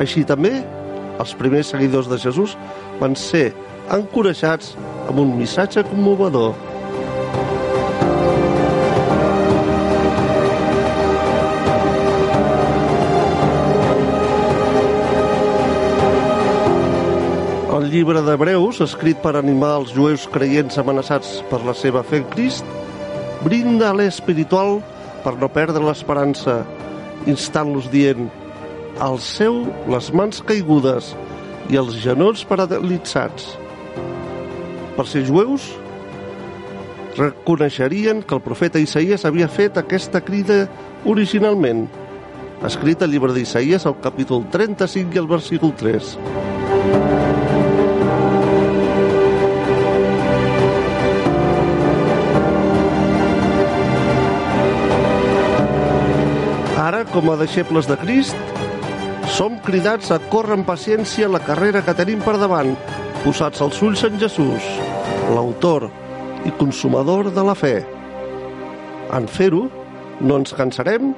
Així 0.01 0.25
també, 0.25 0.63
els 1.21 1.37
primers 1.37 1.69
seguidors 1.69 2.09
de 2.09 2.17
Jesús 2.17 2.57
van 2.99 3.15
ser 3.19 3.51
encoratjats 3.93 4.73
amb 5.07 5.19
un 5.23 5.33
missatge 5.37 5.83
commovedor. 5.89 6.53
El 17.73 17.89
llibre 17.91 18.21
d'Hebreus, 18.23 18.79
escrit 18.85 19.19
per 19.19 19.33
animar 19.35 19.73
els 19.81 19.91
jueus 19.95 20.27
creients 20.31 20.77
amenaçats 20.79 21.41
per 21.49 21.59
la 21.65 21.73
seva 21.75 22.03
fe 22.05 22.21
en 22.21 22.29
Crist, 22.31 22.65
brinda 23.43 23.89
a 23.89 23.97
l'espiritual 23.97 24.77
per 25.25 25.35
no 25.41 25.49
perdre 25.51 25.83
l'esperança, 25.83 26.61
instant-los 27.27 27.89
dient 27.91 28.29
alceu 29.03 29.63
les 29.89 30.09
mans 30.13 30.41
caigudes 30.45 31.11
i 31.71 31.79
els 31.79 31.95
genolls 32.03 32.43
paralitzats. 32.47 33.53
Per 34.97 35.05
ser 35.09 35.23
jueus, 35.25 35.71
reconeixerien 37.17 38.21
que 38.23 38.35
el 38.35 38.41
profeta 38.41 38.81
Isaías 38.81 39.25
havia 39.25 39.47
fet 39.47 39.77
aquesta 39.77 40.21
crida 40.21 40.65
originalment, 41.05 41.87
escrit 42.63 43.01
al 43.03 43.11
llibre 43.11 43.33
d'Isaías 43.35 43.85
al 43.85 43.99
capítol 44.01 44.45
35 44.51 45.15
i 45.15 45.21
al 45.21 45.27
versícul 45.27 45.73
3. 45.79 46.15
Ara, 56.83 57.03
com 57.11 57.29
a 57.31 57.37
deixebles 57.39 57.87
de 57.87 57.97
Crist, 57.97 58.62
som 59.33 59.55
cridats 59.65 60.11
a 60.13 60.19
córrer 60.29 60.59
amb 60.59 60.67
paciència 60.69 61.29
la 61.31 61.41
carrera 61.41 61.81
que 61.81 61.95
tenim 61.97 62.19
per 62.21 62.35
davant, 62.37 62.75
posats 63.23 63.63
els 63.65 63.79
ulls 63.81 64.03
en 64.05 64.19
Jesús, 64.21 64.67
l'autor 65.33 65.87
i 66.45 66.53
consumador 66.59 67.31
de 67.33 67.45
la 67.47 67.55
fe. 67.57 67.79
En 69.09 69.25
fer-ho, 69.25 69.65
no 70.21 70.37
ens 70.37 70.53
cansarem 70.53 71.15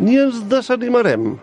ni 0.00 0.18
ens 0.18 0.42
desanimarem. 0.50 1.36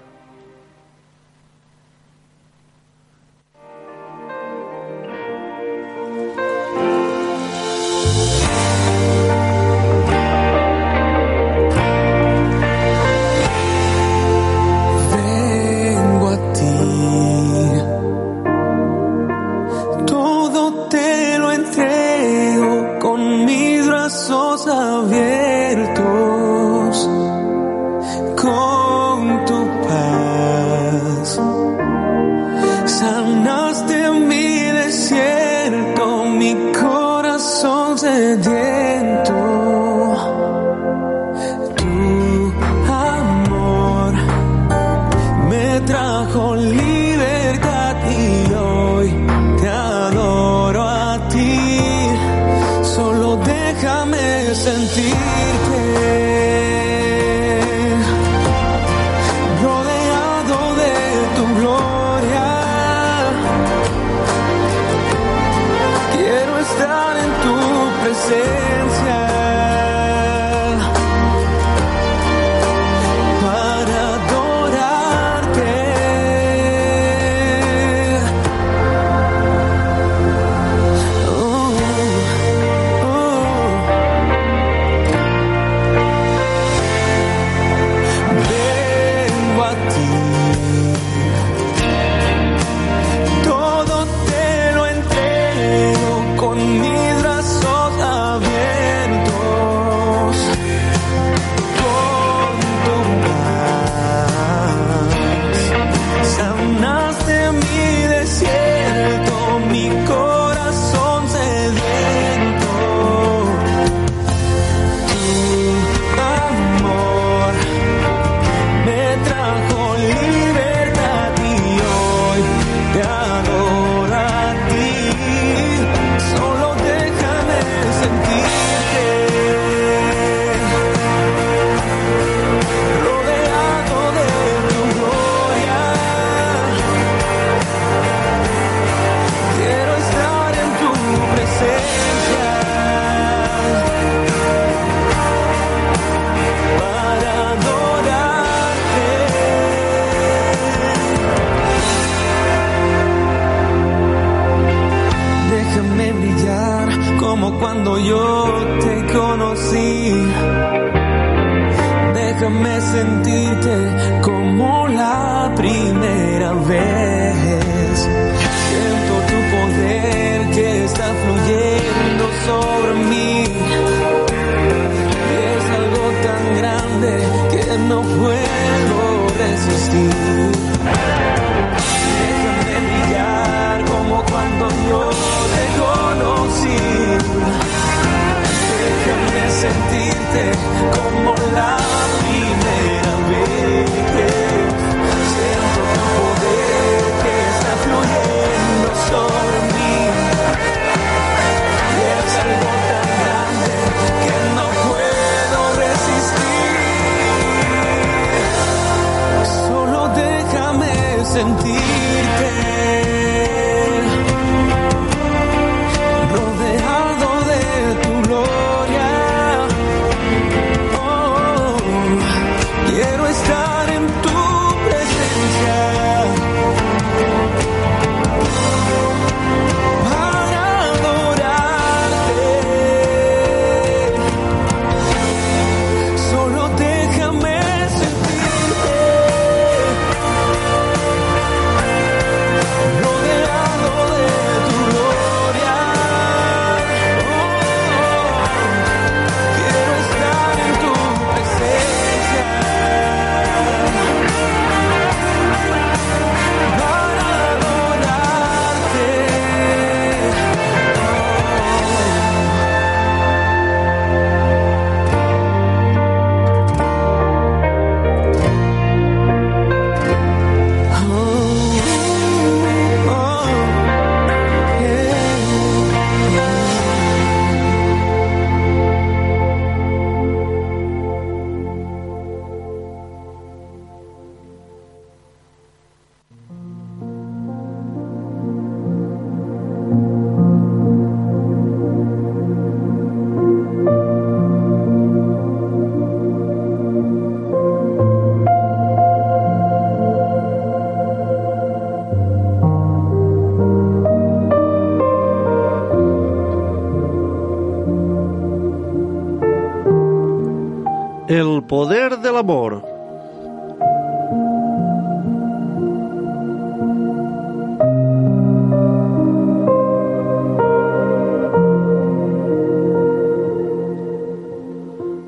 Poder 311.69 312.17
del 312.17 312.35
amor. 312.35 312.83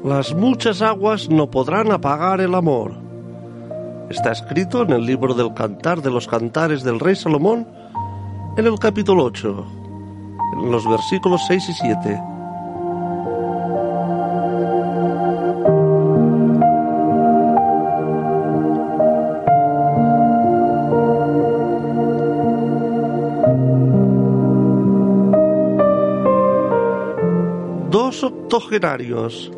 Las 0.03 0.33
muchas 0.33 0.81
aguas 0.81 1.29
no 1.29 1.51
podrán 1.51 1.91
apagar 1.91 2.41
el 2.41 2.55
amor. 2.55 2.93
Está 4.09 4.31
escrito 4.31 4.81
en 4.81 4.93
el 4.93 5.05
libro 5.05 5.35
del 5.35 5.53
Cantar 5.53 6.01
de 6.01 6.09
los 6.09 6.27
Cantares 6.27 6.83
del 6.83 6.99
Rey 6.99 7.15
Salomón, 7.15 7.67
en 8.57 8.65
el 8.65 8.79
capítulo 8.79 9.25
8, 9.25 9.65
en 10.63 10.71
los 10.71 10.89
versículos 10.89 11.41
6 11.47 11.69
y 11.69 11.73
7. 11.73 12.30
Octogenarios, 28.51 29.49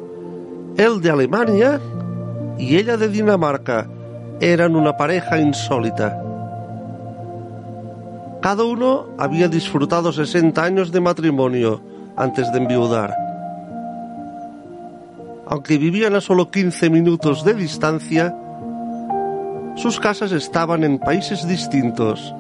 él 0.78 1.02
de 1.02 1.10
Alemania 1.10 1.82
y 2.60 2.78
ella 2.78 2.96
de 2.96 3.08
Dinamarca, 3.10 3.88
eran 4.40 4.76
una 4.76 4.96
pareja 4.96 5.40
insólita. 5.40 6.22
Cada 8.40 8.64
uno 8.64 9.08
había 9.18 9.48
disfrutado 9.48 10.14
60 10.14 10.64
años 10.64 10.92
de 10.92 11.02
matrimonio 11.02 11.82
antes 12.16 12.52
de 12.52 12.60
enviudar. 12.60 13.16
Aunque 15.48 15.80
vivían 15.80 16.14
a 16.14 16.22
solo 16.22 16.52
15 16.52 16.92
minutos 16.92 17.44
de 17.44 17.56
distancia, 17.56 18.38
sus 19.76 20.00
casas 20.00 20.32
estaban 20.32 20.84
en 20.84 21.00
países 21.00 21.48
distintos. 21.48 22.32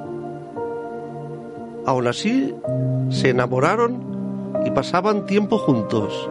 Aún 1.87 2.05
así, 2.05 2.53
se 3.09 3.29
enamoraron 3.29 4.12
y 4.65 4.71
pasaban 4.71 5.25
tiempo 5.25 5.57
juntos. 5.57 6.29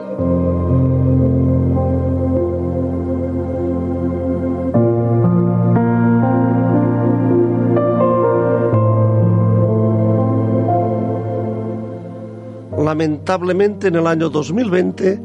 Lamentablemente 12.79 13.89
en 13.89 13.95
el 13.95 14.07
año 14.07 14.29
2020, 14.29 15.21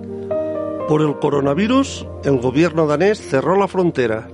por 0.88 1.02
el 1.02 1.20
coronavirus, 1.20 2.08
el 2.24 2.40
gobierno 2.40 2.88
danés 2.88 3.20
cerró 3.20 3.58
la 3.58 3.68
frontera. 3.68 4.28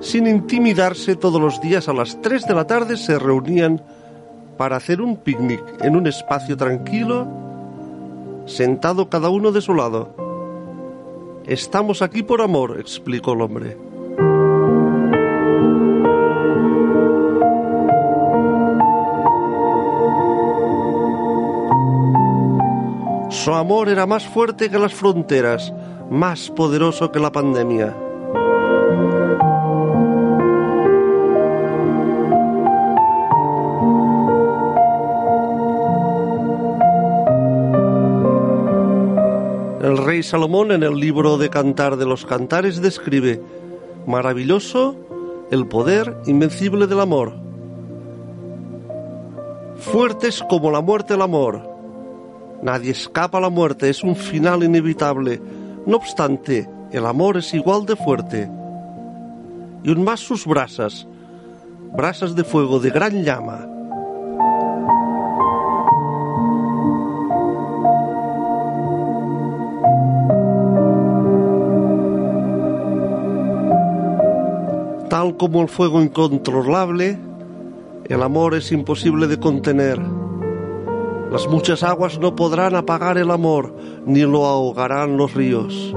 Sin 0.00 0.26
intimidarse, 0.26 1.16
todos 1.16 1.40
los 1.40 1.60
días 1.60 1.88
a 1.88 1.92
las 1.92 2.20
3 2.22 2.46
de 2.46 2.54
la 2.54 2.66
tarde 2.66 2.96
se 2.96 3.18
reunían 3.18 3.82
para 4.56 4.76
hacer 4.76 5.00
un 5.00 5.16
picnic 5.16 5.62
en 5.80 5.96
un 5.96 6.06
espacio 6.06 6.56
tranquilo, 6.56 7.26
sentado 8.46 9.08
cada 9.08 9.28
uno 9.30 9.52
de 9.52 9.60
su 9.60 9.74
lado. 9.74 10.14
Estamos 11.46 12.02
aquí 12.02 12.22
por 12.22 12.40
amor, 12.40 12.78
explicó 12.78 13.32
el 13.32 13.40
hombre. 13.40 13.76
Su 23.30 23.52
amor 23.54 23.88
era 23.88 24.06
más 24.06 24.24
fuerte 24.24 24.70
que 24.70 24.78
las 24.78 24.94
fronteras, 24.94 25.72
más 26.10 26.48
poderoso 26.50 27.10
que 27.10 27.18
la 27.18 27.32
pandemia. 27.32 28.11
Salomón 40.22 40.72
en 40.72 40.82
el 40.82 40.94
libro 40.94 41.38
de 41.38 41.50
Cantar 41.50 41.96
de 41.96 42.06
los 42.06 42.26
Cantares 42.26 42.80
describe, 42.80 43.42
maravilloso 44.06 44.96
el 45.50 45.66
poder 45.66 46.16
invencible 46.26 46.86
del 46.86 47.00
amor. 47.00 47.34
Fuertes 49.76 50.42
como 50.48 50.70
la 50.70 50.80
muerte 50.80 51.14
el 51.14 51.22
amor, 51.22 51.72
Nadie 52.62 52.92
escapa 52.92 53.38
a 53.38 53.40
la 53.40 53.50
muerte, 53.50 53.90
es 53.90 54.04
un 54.04 54.14
final 54.14 54.62
inevitable. 54.62 55.40
No 55.84 55.96
obstante, 55.96 56.70
el 56.92 57.04
amor 57.06 57.36
es 57.36 57.52
igual 57.54 57.84
de 57.86 57.96
fuerte. 57.96 58.48
Y 59.82 59.90
un 59.90 60.04
más 60.04 60.20
sus 60.20 60.46
brasas, 60.46 61.08
brasas 61.92 62.36
de 62.36 62.44
fuego 62.44 62.78
de 62.78 62.90
gran 62.90 63.24
llama. 63.24 63.66
Tal 75.12 75.36
como 75.36 75.60
el 75.60 75.68
fuego 75.68 76.00
incontrolable, 76.00 77.18
el 78.08 78.22
amor 78.22 78.54
es 78.54 78.72
imposible 78.72 79.26
de 79.26 79.38
contener. 79.38 80.00
Las 81.30 81.46
muchas 81.48 81.82
aguas 81.82 82.18
no 82.18 82.34
podrán 82.34 82.74
apagar 82.76 83.18
el 83.18 83.30
amor, 83.30 83.76
ni 84.06 84.22
lo 84.22 84.46
ahogarán 84.46 85.18
los 85.18 85.34
ríos. 85.34 85.94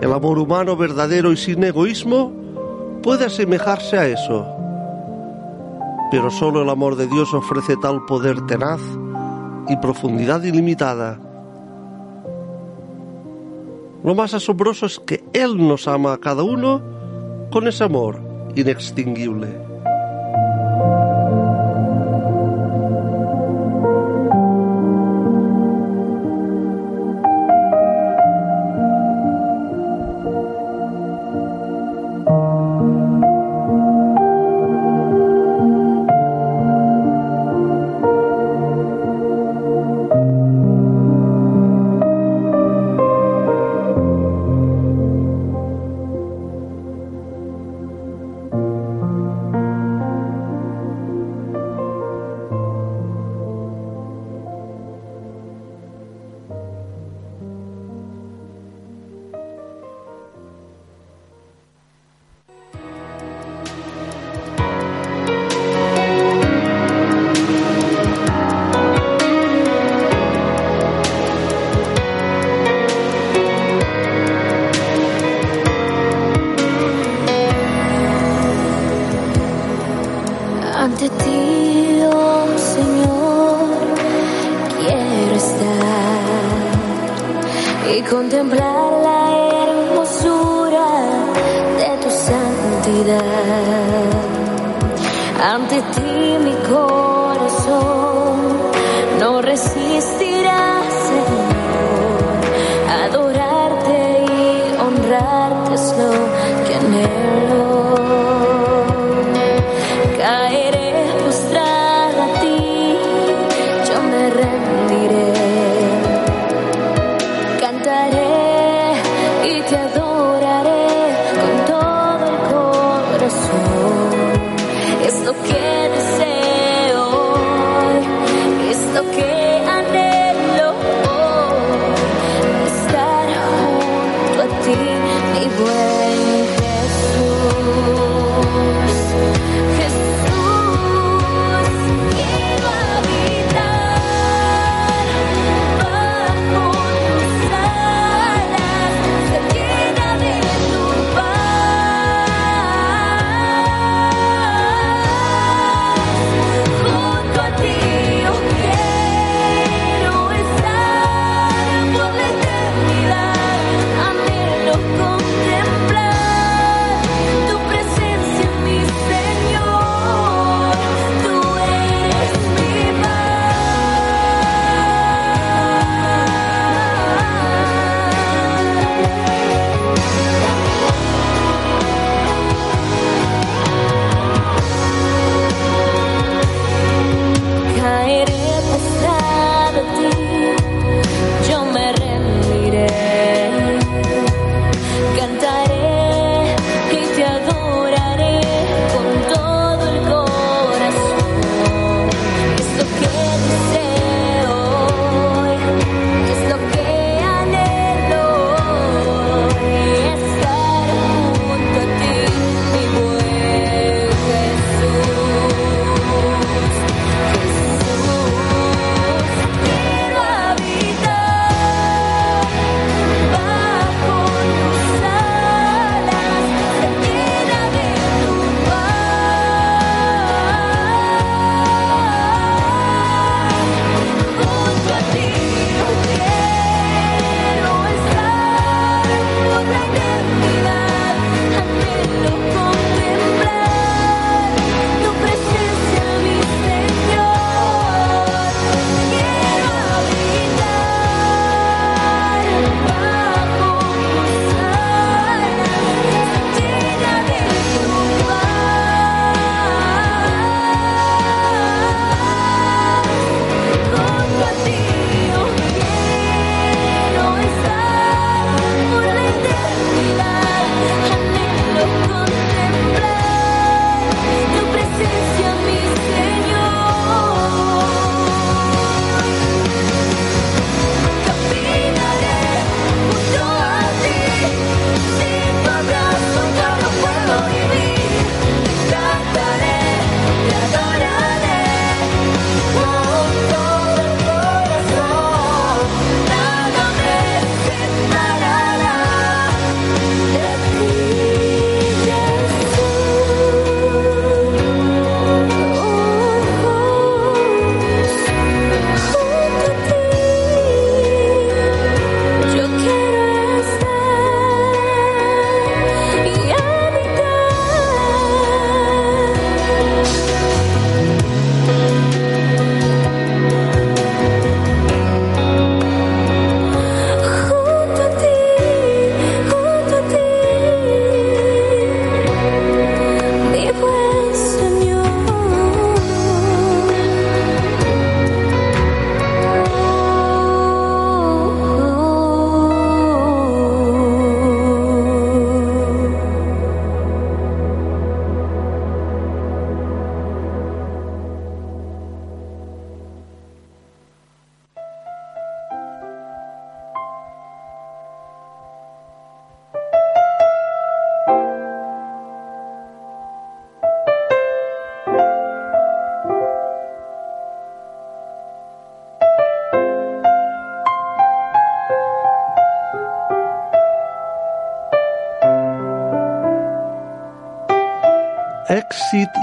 El 0.00 0.14
amor 0.14 0.38
humano 0.38 0.78
verdadero 0.78 1.30
y 1.30 1.36
sin 1.36 1.62
egoísmo 1.62 2.32
puede 3.02 3.26
asemejarse 3.26 3.98
a 3.98 4.06
eso. 4.06 4.46
Pero 6.10 6.30
solo 6.30 6.62
el 6.62 6.70
amor 6.70 6.96
de 6.96 7.06
Dios 7.06 7.34
ofrece 7.34 7.76
tal 7.82 8.02
poder 8.06 8.40
tenaz 8.46 8.80
y 9.68 9.76
profundidad 9.76 10.42
ilimitada. 10.42 11.20
Lo 14.04 14.14
más 14.14 14.34
asombroso 14.34 14.84
es 14.84 14.98
que 14.98 15.24
Él 15.32 15.56
nos 15.56 15.88
ama 15.88 16.12
a 16.12 16.18
cada 16.18 16.42
uno 16.42 16.82
con 17.50 17.66
ese 17.66 17.84
amor 17.84 18.20
inextinguible. 18.54 19.63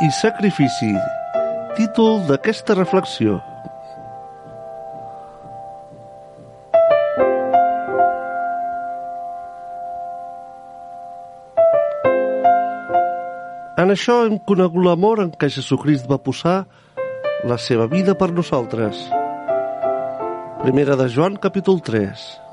I 0.01 0.09
sacrifici. 0.09 0.89
Títol 1.77 2.23
d'aquesta 2.25 2.73
reflexió. 2.73 3.37
En 13.77 13.93
això 13.93 14.23
hem 14.25 14.39
conegut 14.49 14.85
l'amor 14.85 15.21
en 15.21 15.31
què 15.37 15.49
Jesucrist 15.53 16.09
va 16.09 16.17
posar 16.21 16.63
la 17.45 17.57
seva 17.61 17.85
vida 17.89 18.17
per 18.17 18.31
nosaltres. 18.33 19.05
Primera 20.65 20.97
de 20.97 21.09
Joan, 21.09 21.37
capítol 21.41 21.81
3. 21.81 22.50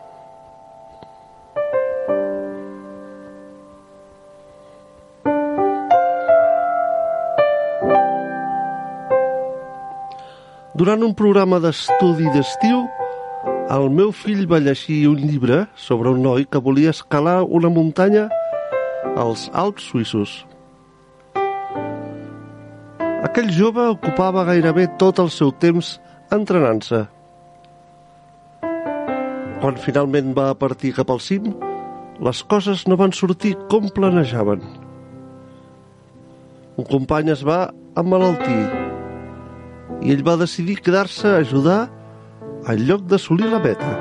Durant 10.78 11.02
un 11.02 11.10
programa 11.18 11.58
d'estudi 11.58 12.28
d'estiu, 12.30 12.84
el 13.74 13.88
meu 13.90 14.12
fill 14.14 14.44
va 14.46 14.60
llegir 14.62 15.08
un 15.10 15.18
llibre 15.18 15.64
sobre 15.74 16.12
un 16.14 16.20
noi 16.22 16.44
que 16.46 16.60
volia 16.62 16.92
escalar 16.94 17.40
una 17.42 17.70
muntanya 17.72 18.28
als 19.18 19.48
Alps 19.62 19.88
suïssos. 19.90 20.36
Aquell 23.26 23.50
jove 23.56 23.88
ocupava 23.96 24.46
gairebé 24.46 24.86
tot 25.02 25.18
el 25.18 25.32
seu 25.34 25.50
temps 25.50 25.96
entrenant-se. 26.38 27.02
Quan 29.58 29.82
finalment 29.82 30.30
va 30.36 30.52
partir 30.60 30.94
cap 31.00 31.10
al 31.10 31.18
cim, 31.18 31.56
les 32.22 32.44
coses 32.46 32.86
no 32.86 33.00
van 33.00 33.10
sortir 33.10 33.56
com 33.66 33.90
planejaven. 33.98 34.62
Un 36.78 36.86
company 36.86 37.34
es 37.34 37.42
va 37.42 37.64
emmalaltir 37.98 38.87
i 40.02 40.12
ell 40.14 40.22
va 40.26 40.36
decidir 40.40 40.78
quedar-se 40.82 41.28
a 41.28 41.40
ajudar 41.42 41.80
en 42.68 42.84
lloc 42.88 43.06
d'assolir 43.10 43.48
la 43.50 43.62
meta. 43.62 43.94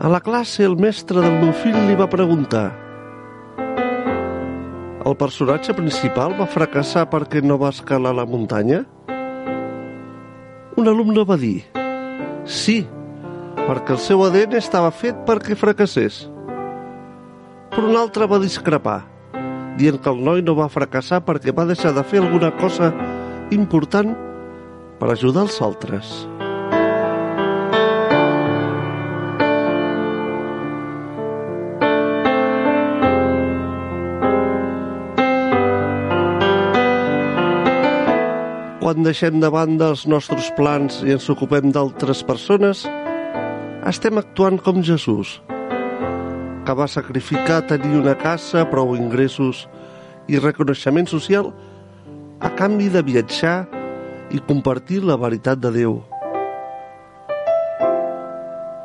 A 0.00 0.08
la 0.08 0.20
classe, 0.22 0.62
el 0.62 0.76
mestre 0.78 1.22
del 1.22 1.40
meu 1.42 1.54
fill 1.62 1.78
li 1.88 1.96
va 1.98 2.06
preguntar 2.10 2.68
el 5.06 5.14
personatge 5.14 5.70
principal 5.78 6.32
va 6.34 6.48
fracassar 6.50 7.04
perquè 7.12 7.38
no 7.44 7.60
va 7.62 7.70
escalar 7.70 8.10
la 8.18 8.24
muntanya? 8.26 8.80
Un 10.76 10.90
alumne 10.90 11.22
va 11.28 11.36
dir 11.38 11.60
sí, 12.46 12.84
perquè 13.66 13.96
el 13.96 14.00
seu 14.02 14.22
ADN 14.26 14.56
estava 14.58 14.92
fet 14.94 15.18
perquè 15.28 15.58
fracassés. 15.58 16.24
Però 17.74 17.90
un 17.90 17.98
altre 17.98 18.28
va 18.30 18.40
discrepar, 18.42 19.00
dient 19.76 19.98
que 20.00 20.12
el 20.12 20.22
noi 20.24 20.44
no 20.46 20.56
va 20.58 20.70
fracassar 20.72 21.22
perquè 21.26 21.54
va 21.54 21.66
deixar 21.68 21.92
de 21.96 22.06
fer 22.06 22.22
alguna 22.22 22.52
cosa 22.56 22.92
important 23.54 24.14
per 25.00 25.12
ajudar 25.12 25.44
els 25.46 25.60
altres. 25.62 26.14
Quan 38.86 39.02
deixem 39.02 39.40
de 39.42 39.48
banda 39.50 39.88
els 39.90 40.04
nostres 40.06 40.46
plans 40.54 41.00
i 41.02 41.10
ens 41.10 41.24
ocupem 41.32 41.72
d'altres 41.74 42.20
persones, 42.22 42.84
estem 43.90 44.20
actuant 44.20 44.60
com 44.62 44.76
Jesús, 44.86 45.32
que 46.62 46.76
va 46.78 46.86
sacrificar 46.86 47.64
tenir 47.66 47.96
una 47.98 48.14
casa, 48.14 48.62
prou 48.70 48.94
ingressos 48.94 49.64
i 50.30 50.38
reconeixement 50.38 51.10
social 51.10 51.50
a 52.38 52.52
canvi 52.54 52.86
de 52.94 53.02
viatjar 53.02 53.56
i 54.30 54.38
compartir 54.52 55.00
la 55.02 55.18
veritat 55.18 55.58
de 55.66 55.72
Déu. 55.80 55.96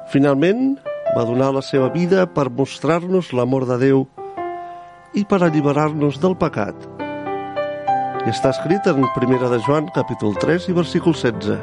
Finalment, 0.09 0.79
va 1.13 1.27
donar 1.29 1.51
la 1.53 1.61
seva 1.61 1.93
vida 1.93 2.25
per 2.25 2.49
mostrar-nos 2.49 3.29
l'amor 3.37 3.69
de 3.69 3.77
Déu 3.85 4.07
i 5.13 5.27
per 5.29 5.43
alliberar-nos 5.45 6.17
del 6.25 6.33
pecat. 6.41 6.90
I 8.21 8.29
està 8.29 8.51
escrit 8.53 8.85
en 8.85 9.01
1 9.01 9.47
de 9.49 9.57
Joan, 9.65 9.87
capítol 9.95 10.35
3 10.37 10.67
i 10.69 10.73
versícul 10.77 11.15
16. 11.17 11.55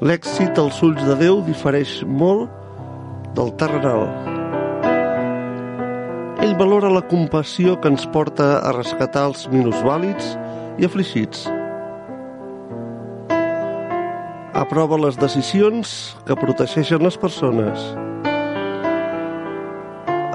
L'èxit 0.00 0.56
als 0.62 0.80
ulls 0.86 1.02
de 1.04 1.18
Déu 1.20 1.42
difereix 1.44 1.98
molt 2.08 2.48
del 3.36 3.52
terrenal. 3.60 4.06
Ell 6.40 6.56
valora 6.56 6.94
la 6.96 7.04
compassió 7.12 7.76
que 7.76 7.92
ens 7.92 8.08
porta 8.16 8.54
a 8.64 8.72
rescatar 8.72 9.28
els 9.34 9.44
minusvàlids 9.52 10.32
i 10.80 10.88
afligits. 10.88 11.44
Aprova 14.56 14.96
les 14.96 15.18
decisions 15.20 16.16
que 16.24 16.36
protegeixen 16.40 17.02
les 17.04 17.18
persones. 17.20 17.82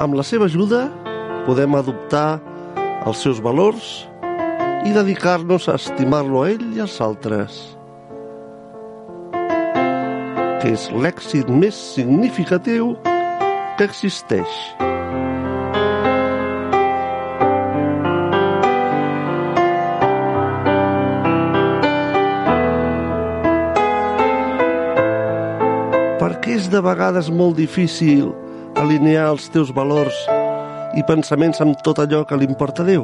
Amb 0.01 0.13
la 0.17 0.26
seva 0.26 0.45
ajuda 0.45 0.86
podem 1.47 1.74
adoptar 1.80 2.39
els 3.09 3.26
seus 3.26 3.41
valors 3.41 3.91
i 4.86 4.93
dedicar-nos 4.93 5.67
a 5.69 5.78
estimar-lo 5.82 6.43
a 6.43 6.51
ell 6.53 6.65
i 6.78 6.86
als 6.86 6.99
altres 7.01 7.61
que 10.61 10.76
és 10.76 10.86
l'èxit 10.93 11.49
més 11.49 11.74
significatiu 11.74 12.93
que 13.80 13.88
existeix. 13.89 14.90
De 26.72 26.80
vegades 26.80 27.28
molt 27.28 27.57
difícil 27.59 28.30
alinear 28.80 29.28
els 29.34 29.49
teus 29.51 29.74
valors 29.76 30.15
i 30.95 31.03
pensaments 31.07 31.59
amb 31.63 31.76
tot 31.84 31.99
allò 31.99 32.24
que 32.28 32.38
li 32.39 32.47
importa 32.47 32.86
a 32.86 32.88
Déu? 32.88 33.03